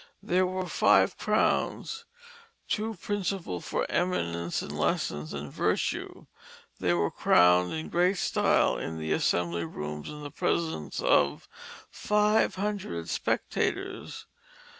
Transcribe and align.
There 0.23 0.47
were 0.47 0.65
five 0.65 1.15
Crowns, 1.19 2.05
two 2.67 2.95
principal 2.95 3.61
for 3.61 3.85
Eminence 3.87 4.63
in 4.63 4.75
Lessons, 4.75 5.31
and 5.31 5.53
Virtue. 5.53 6.25
They 6.79 6.95
were 6.95 7.11
crowned 7.11 7.71
in 7.73 7.89
great 7.89 8.17
style 8.17 8.79
in 8.79 8.97
the 8.97 9.11
Assembly 9.11 9.63
Rooms 9.63 10.09
in 10.09 10.23
the 10.23 10.31
presence 10.31 11.01
of 11.03 11.47
500 11.91 13.09
Spectators." 13.09 14.25